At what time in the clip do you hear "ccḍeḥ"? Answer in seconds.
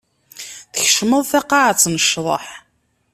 2.03-2.47